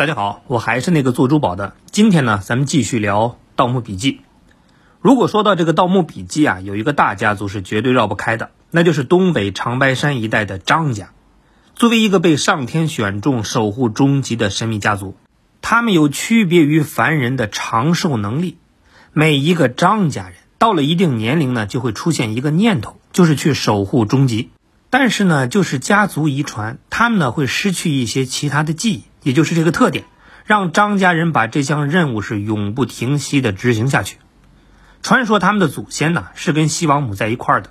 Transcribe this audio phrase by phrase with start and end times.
[0.00, 1.74] 大家好，我还是那个做珠宝的。
[1.90, 4.12] 今天呢，咱们继续聊《盗墓笔记》。
[5.02, 11.10] 如果说到这个《盗墓笔记》啊，有一个大家族是绝对绕不开的，那就是东北长白山一带的张家。
[11.74, 15.16] 作为一个被上天选中守护终极的神秘家族，
[15.60, 18.56] 他们有区别于凡人的长寿能力。
[19.12, 24.48] 每一个张家人到了一定年龄呢，就会出现一个念头，就是去守护终极。
[24.88, 29.02] 但是呢，就是家族遗传，他们呢会失去一些其他的记忆。
[29.22, 30.04] 也就是这个特点，
[30.44, 34.16] 让张家人把这项任务是永不停息的执行下去。
[35.02, 37.70] 传说他们的祖先呢是跟西王母在一块儿的，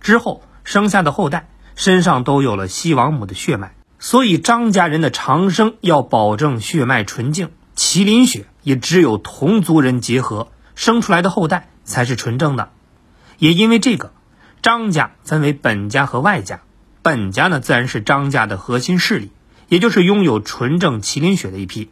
[0.00, 12.70] 之后生下的后代身上都有了西王母的血脉，所以张家人的长生要保证血脉纯净，麒麟血也只有同族人结合生出来的后代才是纯正的。
[13.38, 14.12] 也因为这个，
[14.62, 16.60] 张家分为本家和外家，
[17.02, 19.30] 本家呢自然是张家的核心势力。
[19.68, 21.90] 也就是拥有纯正麒麟血的一批，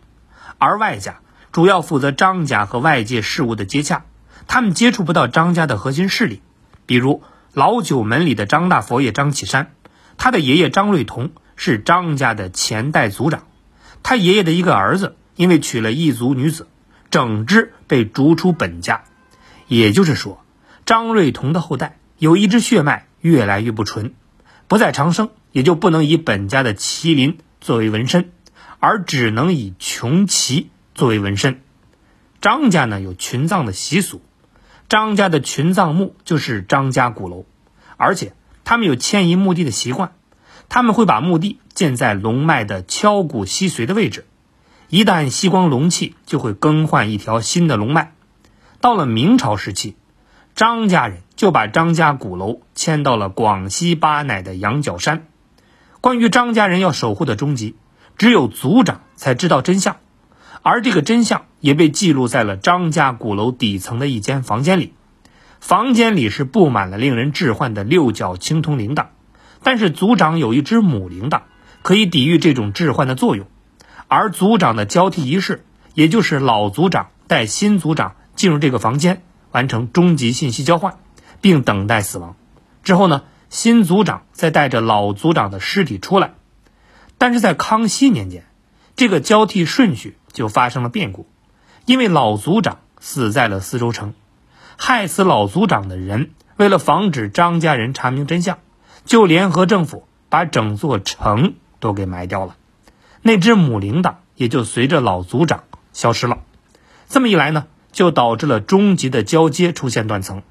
[0.58, 1.20] 而外家
[1.52, 4.04] 主要负责张家和外界事务的接洽，
[4.46, 6.40] 他们接触不到张家的核心势力，
[6.86, 9.72] 比如老九门里的张大佛爷张启山，
[10.16, 13.42] 他的爷爷张瑞同是张家的前代族长，
[14.02, 16.68] 他爷爷的一个儿子因为娶了异族女子，
[17.10, 19.04] 整支被逐出本家，
[19.68, 20.42] 也就是说，
[20.86, 24.14] 张瑞同的后代有一支血脉越来越不纯，
[24.66, 27.38] 不再长生，也就不能以本家的麒麟。
[27.66, 28.30] 作为纹身，
[28.78, 31.62] 而只能以穷奇作为纹身。
[32.40, 34.22] 张家呢有群葬的习俗，
[34.88, 37.44] 张家的群葬墓就是张家鼓楼，
[37.96, 40.12] 而且他们有迁移墓地的习惯，
[40.68, 44.26] 他们会把墓地建在龙脉的敲骨吸髓的位置，
[44.88, 48.12] 一旦吸光龙气，就会更换一条新的龙脉。
[48.80, 49.96] 到了明朝时期，
[50.54, 55.26] 张家人就把张家鼓楼迁到了广西巴乃的羊角山。
[56.00, 57.74] 关于张家人要守护的终极，
[58.16, 59.96] 只有族长才知道真相，
[60.62, 64.92] 而这个真相也被记录在了张家鼓楼底层的一间房间里。
[65.60, 69.06] 房间里是布满了令人置换的六角青铜铃铛，
[69.62, 71.40] 但是族长有一只母铃铛，
[71.82, 73.46] 可以抵御这种置换的作用。
[74.06, 75.64] 而族长的交替仪式，
[75.94, 80.98] 也就是老族长带新族长进入这个房间，完成终极信息交换，
[81.40, 82.36] 并等待死亡。
[82.84, 83.22] 之后呢？
[83.48, 86.34] 新族长再带着老族长的尸体出来，
[87.16, 88.44] 但是在康熙年间，
[88.96, 91.26] 这个交替顺序就发生了变故，
[91.84, 94.14] 因为老族长死在了四周城，
[94.76, 98.58] 害死老族长的人为了防止张家人查明真相，
[99.04, 102.56] 就联合政府把整座城都给埋掉了，
[103.22, 106.40] 那只母铃铛也就随着老族长消失了。
[107.08, 110.42] 这么一来呢，就导致了终极的交接出现断层。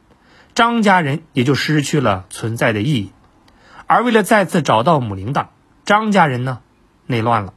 [0.55, 3.11] 张家人也就失去了存在的意义，
[3.87, 5.47] 而为了再次找到母铃铛，
[5.83, 6.61] 张家人呢
[7.05, 7.53] 内乱了。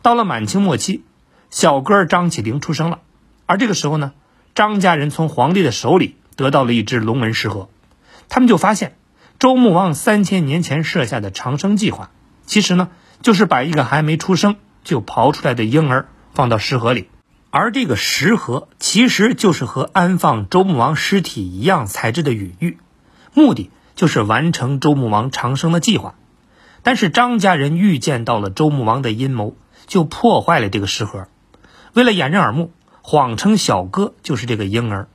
[0.00, 1.04] 到了满清末期，
[1.50, 3.00] 小哥张起灵出生了，
[3.44, 4.14] 而这个时候呢，
[4.54, 7.68] 张家人从皇帝的手里得到了一只龙纹石盒，
[8.30, 8.96] 他们就发现
[9.38, 12.10] 周穆王三千年前设下的长生计划，
[12.46, 12.88] 其实呢
[13.20, 17.10] 就是把一个还没出生就刨出来的婴儿放到石盒里。
[17.56, 22.78] 而这个石盒其实就是和安放周穆王尸体一样材质的允玉，
[23.32, 26.16] 目的就是完成周穆王长生的计划。
[26.82, 29.54] 但是张家人预见到了周穆王的阴谋，
[29.86, 31.28] 就破坏了这个石盒。
[31.92, 32.72] 为了掩人耳目，
[33.02, 35.06] 谎称小哥就是这个婴儿，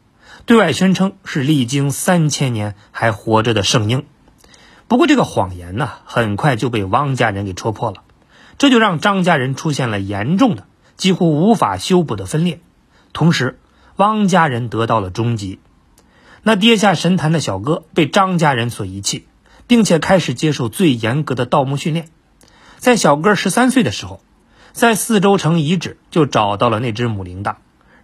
[0.45, 4.05] 对外宣称是历经三千年还活着的圣婴。
[4.87, 8.03] 不过这个谎言呢，很快就被汪家人给戳破了，
[8.57, 10.63] 这就让张家人出现了严重的。
[10.99, 12.59] 几乎无法修补的分裂，
[13.13, 13.57] 同时，
[13.95, 15.57] 汪家人得到了终极。
[16.43, 19.25] 那跌下神坛的小哥被张家人所遗弃，
[19.65, 22.09] 并且开始接受最严格的盗墓训练。
[22.79, 24.19] 在小哥十三岁的时候，
[24.73, 27.55] 在四周城遗址就找到了那只母铃铛，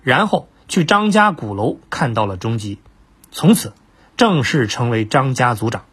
[0.01, 2.79] 然后去张家鼓楼看到了终极，
[3.29, 3.73] 从此
[4.15, 5.83] 正式成为张家族长。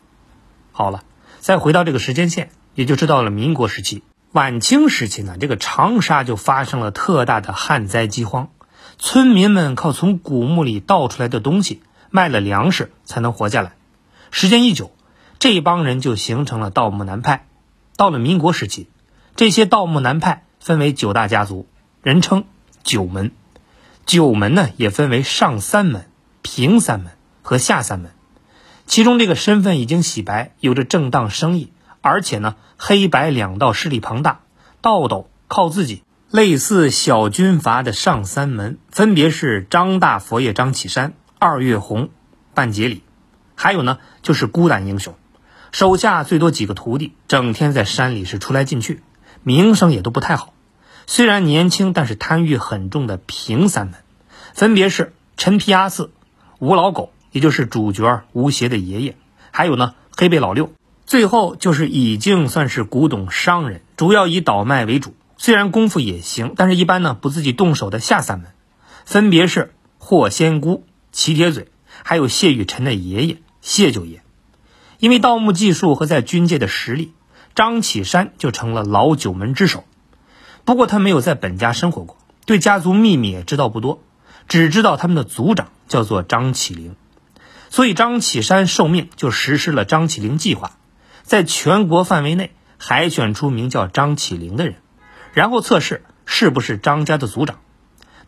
[0.70, 1.02] 好了，
[1.40, 4.04] 再回到这个时间线，也就知道了民国时期。
[4.32, 8.48] 晚清时期呢，这个长沙就发生了特大的旱灾饥荒，
[8.98, 13.74] 村民们靠从古墓里盗出来的东西卖了粮食才能活下来。
[14.30, 14.90] 时间一久，
[15.38, 17.46] 这帮人就形成了盗墓南派。
[17.98, 18.88] 到了民国时期，
[19.36, 21.66] 这些盗墓南派分为九大家族，
[22.02, 22.44] 人称
[22.82, 23.32] 九门。
[24.06, 26.06] 九门呢也分为上三门、
[26.40, 27.12] 平三门
[27.42, 28.12] 和下三门，
[28.86, 31.70] 其中这个身份已经洗白，有着正当生意。
[32.02, 34.40] 而且呢，黑白两道势力庞大，
[34.80, 42.10] 道斗靠自己，类似小军阀的上三门，分别是张大佛爷张启山、二月红、
[42.54, 43.02] 半截里，
[43.54, 45.14] 还有呢就是孤胆英雄，
[45.70, 49.00] 手下最多几个徒弟，整天在山里是出来进去，
[49.42, 50.52] 名声也都不太好。
[51.06, 54.00] 虽然年轻，但是贪欲很重的平三门，
[54.54, 56.10] 分别是陈皮阿四、
[56.58, 59.16] 吴老狗，也就是主角吴邪的爷爷，
[59.52, 60.72] 还有呢黑背老六。
[61.06, 65.14] 最后就是已经算是古董商人，主要以倒卖为主。
[65.36, 68.50] 虽然功夫也行，但是一般呢不自己动手的下三门，
[69.04, 71.68] 分别是霍仙姑、齐铁嘴，
[72.04, 74.22] 还有谢雨辰的爷爷谢九爷。
[74.98, 77.12] 因为盗墓技术和在军界的实力，
[77.56, 79.84] 张启山就成了老九门之首。
[80.64, 82.16] 不过他没有在本家生活过，
[82.46, 84.00] 对家族秘密也知道不多，
[84.46, 86.94] 只知道他们的族长叫做张启灵。
[87.68, 90.78] 所以张启山受命就实施了张启灵计划，
[91.22, 94.76] 在全国范围内海选出名叫张起灵的人。
[95.32, 97.60] 然后测试是不是张家的族长，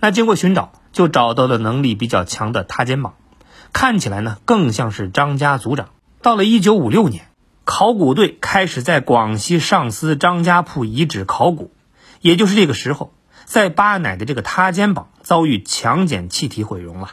[0.00, 3.14] 那经过寻找，就找到了能力比较强的塌肩膀，
[3.74, 5.90] 看起来呢更像是张家族长。
[6.22, 7.26] 到了一九五六年，
[7.66, 11.72] 考古队开始在广西上司张家铺遗址考古，
[12.22, 13.12] 也就是这个时候，
[13.44, 17.10] 在巴乃的这个塌肩膀遭遇强碱气体毁容了，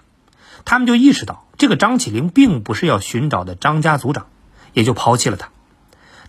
[0.63, 4.27] 他们就意识到这个张起灵并不是要寻找的张家族长，
[4.71, 5.49] 也就抛弃了他。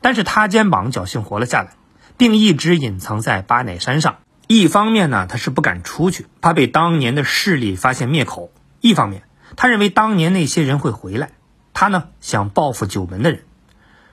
[0.02, 1.72] 但是他肩膀侥幸活了下来。
[2.18, 4.18] 并一直隐藏在巴乃山上。
[4.46, 8.50] 一方面呢，他是不敢出去，怕被当年的势力发现灭口；
[8.80, 9.22] 一方面，
[9.56, 11.30] 他认为当年那些人会回来，
[11.72, 13.42] 他呢想报复九门的人。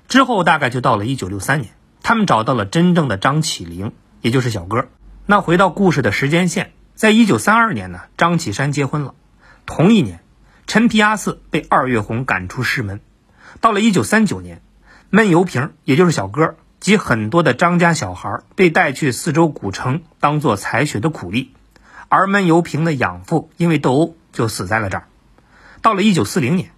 [0.08, 4.88] 之后大概就到了一九六三年，他们找到了真正的张启灵，也就是小哥。
[5.26, 9.14] 那回到故事的时间线，在一九三二年呢，张启山结婚了。
[9.66, 10.22] 同一年，
[10.66, 13.02] 陈皮阿四被二月红赶出师门。
[13.62, 14.62] 到了一九三九年，
[15.10, 16.56] 闷油瓶，也就是小哥。
[16.80, 21.52] 及很多的张家小孩被带去四周古城当做采血的苦力，
[22.08, 25.08] 而闷油瓶的养父因为斗殴就死在了这儿。
[25.82, 26.72] 到了一九四零年，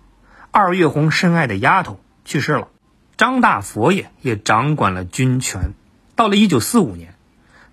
[0.49, 2.69] 二月红深爱的丫头去世了，
[3.15, 5.73] 张大佛爷也掌管了军权。
[6.15, 7.13] 到了一九四五年，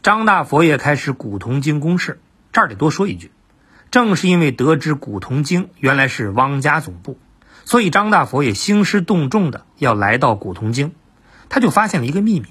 [0.02, 2.20] 张大佛爷开始古铜京攻势。
[2.52, 3.30] 这儿得多说一句，
[3.90, 7.18] 正是因为得知古铜京原来是汪家总部，
[7.64, 10.92] 所以张大佛爷兴师动众的要来到古铜京。
[11.48, 12.46] 他就发现了一个秘密，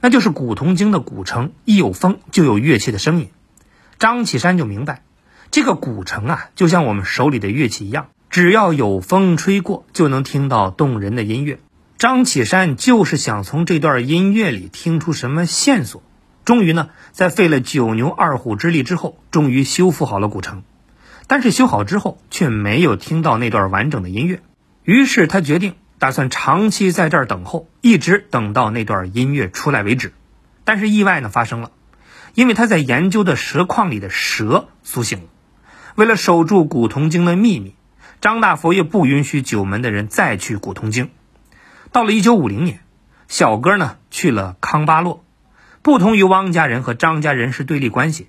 [0.00, 3.30] 那就是古铜京的古城一有风就有乐器的声音。
[3.98, 5.02] 张启山就明白，
[5.50, 11.58] 这个古城啊，就像我们手里的乐器一样，只要有风吹过，就能听到动人的音乐。
[11.96, 16.02] 张启山就是想从这段音乐里听出什么线索。
[16.44, 20.64] 终于呢，在费了九牛二虎之力之后，终于修复好了古城。
[21.26, 24.42] 但是修好之后，却没有听到那段完整的音乐。
[24.82, 25.74] 于是他决定。
[25.96, 30.12] 打算长期在这儿等候，一直等到那段音乐出来为止。
[30.64, 31.70] 但是意外呢发生了，
[32.34, 35.24] 因为他在研究的蛇矿里的蛇苏醒了。
[35.94, 37.74] 为了守住古铜经的秘密，
[38.20, 41.10] 张大佛爷不允许九门的人再去古铜经。
[41.90, 42.80] 到了一九五零年，
[43.28, 45.24] 小哥呢去了康巴洛。
[45.80, 48.26] 不同于汪家人和张家人是对立关系，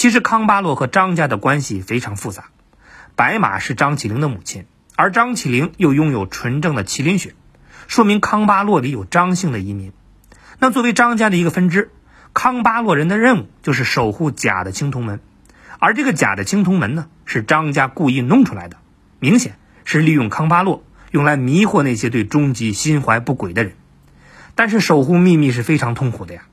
[0.00, 2.44] 其实康巴洛和张家的关系非常复杂。
[3.16, 4.64] 白马是张起灵的母亲。
[4.96, 7.34] 而张起灵又拥有纯正的麒麟血，
[7.86, 9.92] 说明康巴洛里有张姓的移民。
[10.58, 11.90] 那作为张家的一个分支，
[12.32, 15.20] 康巴洛人的任务就是守护假的青铜门，
[15.78, 18.78] 而这个假的青铜门呢，是张家故意弄出来的，
[19.18, 23.74] 明显是利用康巴洛用来迷惑那些对终极心怀不轨的人。
[24.54, 26.44] 但是守护秘密是非常痛苦的呀。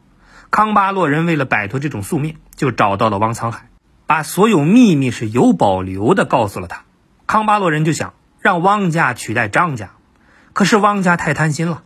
[0.52, 3.70] 康巴洛人为了摆脱这种宿命，就找到了汪沧海，
[4.06, 6.84] 把所有秘密是有保留的告诉了他。
[7.26, 8.14] 康巴洛人就想。
[8.40, 9.90] 让汪家取代张家，
[10.54, 11.84] 可是汪家太贪心了。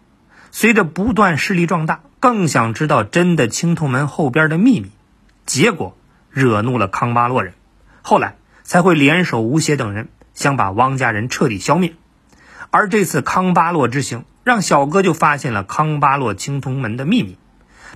[0.51, 4.91] 随着不断势力壮大，更想知道真的青铜门后边的秘密，
[5.47, 5.97] 结果
[6.29, 7.53] 惹怒了康巴洛人，
[8.03, 11.95] 后来才会联手吴邪等人，想把汪家人彻底消灭。
[12.69, 17.38] 而这次康巴洛之行，让小哥就发现了康巴洛青铜门的秘密。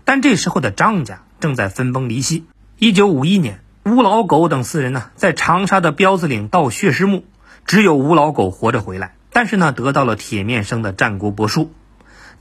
[0.04, 2.46] 但这时候的张家正在分崩离析。
[2.78, 7.24] 一九五一年，吴老狗等四人呢，在长沙的彪子岭盗血尸墓。
[7.66, 11.72] 只有吴老狗活着回来，但是呢，得到了铁面生的战国帛书。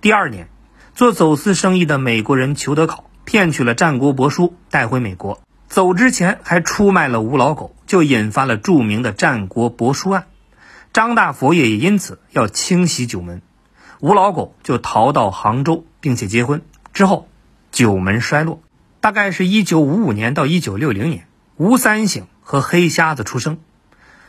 [0.02, 0.48] 第二年，
[0.94, 10.26] 做走私生意的美国人裘德考骗取了战国帛书带回美国，走之前还出卖了吴老狗，就引发了著名的战国帛书案。
[10.92, 13.40] 张大佛爷也因此要清洗九门，
[14.00, 16.60] 吴老狗就逃到杭州，并且结婚
[16.92, 17.28] 之后，
[17.74, 18.62] 九门衰落。
[19.00, 21.26] 大概是一九五五年到一九六零年，
[21.56, 23.58] 吴三省和黑瞎子出生。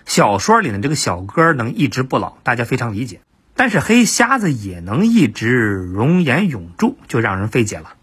[0.08, 3.22] 小说里的这个小哥能一直不老，大家非常理解。
[3.56, 7.94] 但是黑瞎子也能一直容颜永驻，就让人费解了。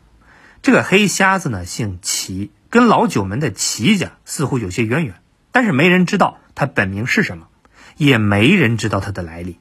[0.63, 5.17] 这个黑瞎子呢，姓齐，跟老九门的齐家似乎有些渊源，
[5.51, 7.49] 但是没人知道他本名是什么，
[7.97, 9.59] 也没人知道他的来历，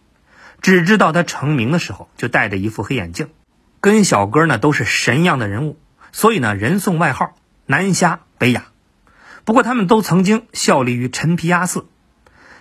[0.61, 3.29] 只知道他成名的时候就戴着一副黑眼镜，
[3.81, 5.77] 跟小哥呢都是神样的人物，
[6.11, 7.33] 所以呢人送外号
[7.65, 8.65] 南瞎、北雅。
[9.43, 11.87] 不过他们都曾经效力于陈皮鸭寺。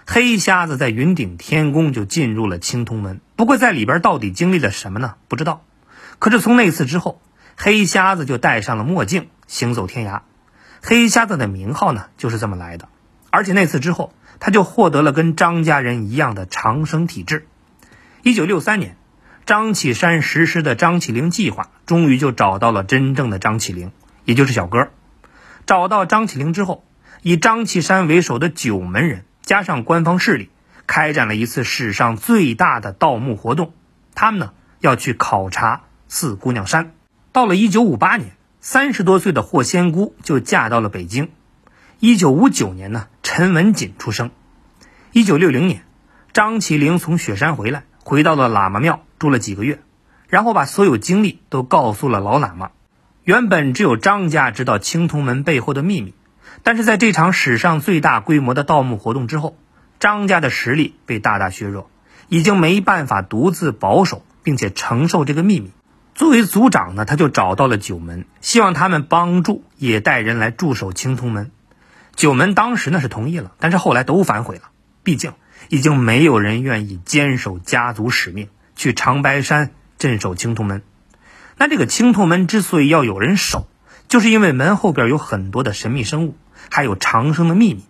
[0.06, 5.16] 黑瞎子在云顶天宫就进入了青铜门，不过在里边到底经历了什么呢？
[5.28, 5.62] 不知道。
[6.18, 7.20] 可是从那次之后，
[7.54, 10.22] 黑瞎子就戴上了墨镜，行走天涯。
[10.82, 12.88] 黑瞎子的名号呢，就是这么来的。
[13.30, 17.46] 而且那次之后，他就获得了跟张家人一样的长生体质。
[18.22, 18.96] 一九六三年，
[19.50, 23.90] 张启山实施的张起灵计划，终于就找到了真正的张起灵，
[24.24, 24.90] 也就是小哥。
[25.66, 26.84] 找到张起灵之后，
[27.22, 30.50] 以张启山为首的九门人加上官方势力，
[30.86, 33.74] 开展了一次史上最大的盗墓活动。
[34.14, 36.92] 他们呢，要去考察四姑娘山。
[37.32, 38.30] 到了一九五八年。
[38.60, 41.30] 三十多岁的霍仙姑就嫁到了北京。
[41.98, 44.30] 一九五九年呢，陈文锦出生。
[45.10, 45.82] 一九六零年，
[46.32, 49.78] 张起灵从雪山回来，回到了喇嘛庙住了几个月，
[50.28, 52.72] 然后把所有经历都告诉了老喇嘛。
[53.22, 56.14] 原本只有张家知道青铜门背后的秘密，
[56.62, 59.56] 但是在这场史上最大规模的盗墓活动之后，
[60.00, 61.90] 张家的实力被大大削弱，
[62.28, 65.70] 已经没办法独自保守并且承受这个秘密。
[66.14, 71.50] 作为族长呢，他就找到了九门，希望他们帮助，也带人来驻守青铜门。
[72.16, 74.70] 九门当时呢是同意了，但是后来都反悔了。
[75.02, 75.32] 毕竟
[75.68, 78.48] 已经没有人愿意坚守家族使命，
[78.80, 80.80] 去长白山镇守青铜门。
[81.58, 83.68] 那这个青铜门之所以要有人守，
[84.08, 86.38] 就是因为门后边有很多的神秘生物，
[86.70, 87.84] 还有长生的秘密。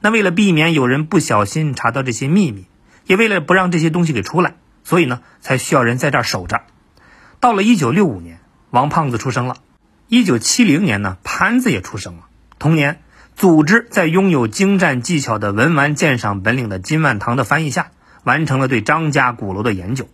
[0.00, 2.66] 那为了避免有人不小心查到这些秘密，
[3.06, 6.62] 也为了不让这些东西给出来，所以呢，才需要人在这儿守着。
[7.38, 9.58] 到了一九六五年，王胖子出生了。
[10.08, 12.22] 一九七零年呢，潘子也出生了。
[12.58, 13.00] 同年，
[13.36, 17.92] 组织在拥有精湛技巧的文玩鉴赏本领的金万堂的翻译下，
[18.24, 20.08] 完成了对张家鼓楼的研究。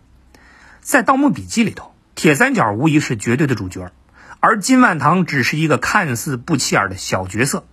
[0.81, 3.91] 在《盗墓笔记》里头，铁三角无疑是绝对的主角，
[4.39, 7.65] 而金万堂只是一个看似不起眼的小角色。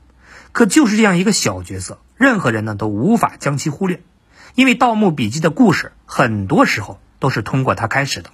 [0.52, 4.02] 可就是这样一个小角色，任何人呢都无法将其忽略，
[4.54, 8.30] 因为《盗墓笔记》的故事很多时候都是通过他开始的。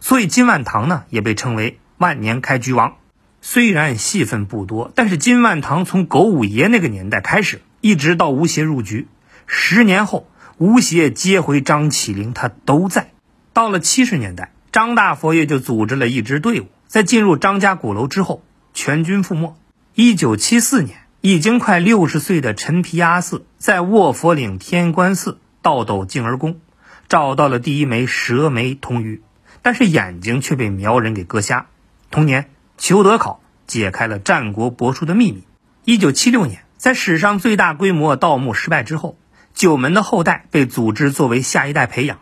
[0.00, 2.96] 所以金万堂呢也被称为万年开局王，
[3.40, 9.06] 虽然戏份不多，但是金万堂从狗五爷那个年代开始，一直到吴邪入局，
[9.46, 10.28] 十年后
[10.58, 13.12] 吴邪接回张起灵，他都在。
[13.52, 18.42] 到了七十年代，张大佛爷就组织了一支队伍，在进入张家鼓楼之后，
[18.72, 19.56] 全军覆没。
[19.94, 26.60] 一九七四年，已经快六十岁的陈皮阿四在卧佛岭天官寺倒斗静儿宫，
[27.08, 29.22] 找到了第一枚蛇眉铜鱼。
[29.60, 31.66] 但是眼睛却被苗人给割瞎。
[32.10, 35.44] 同年，裘德考解开了战国帛书的秘密。
[35.84, 39.18] 一九七六年，在史上最大规模盗墓失败之后，
[39.54, 42.18] 九门的后代被组织作为下一代培养，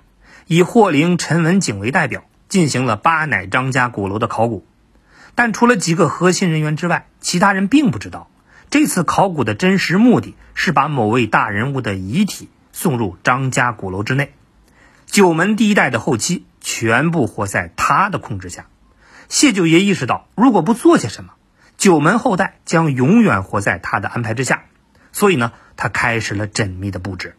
[0.53, 4.67] 以霍灵、陈文景为代表，进行了巴乃张家鼓楼的考古。
[5.37, 8.29] 但除了几个核心人员之外，其他人并不知道，
[8.69, 14.35] 这次考古的真实目的是把某位大人物的遗体送入张家鼓楼之内。
[15.07, 16.45] 九门第一代的后期。
[16.63, 18.67] 全部活在他的控制下。
[19.31, 21.33] 谢九爷意识到，如果不做些什么，
[21.79, 24.65] 九门后代将永远活在他的安排之下。
[25.11, 27.35] 所以呢，他开始了缜密的布置。